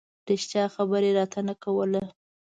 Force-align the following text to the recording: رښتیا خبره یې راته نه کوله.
رښتیا 0.29 0.63
خبره 0.75 1.05
یې 1.09 1.15
راته 1.19 1.39
نه 1.47 1.55
کوله. 1.63 2.01